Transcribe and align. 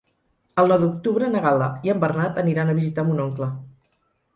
El 0.63 0.71
nou 0.71 0.79
d'octubre 0.83 1.29
na 1.37 1.45
Gal·la 1.45 1.69
i 1.91 1.95
en 1.95 2.03
Bernat 2.07 2.43
aniran 2.47 2.77
a 2.77 2.79
visitar 2.83 3.09
mon 3.13 3.27
oncle. 3.31 3.57